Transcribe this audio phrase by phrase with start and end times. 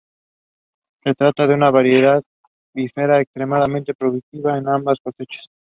[1.03, 2.23] Se trata de una variedad
[2.73, 5.47] bífera extremadamente productiva en ambas cosechas.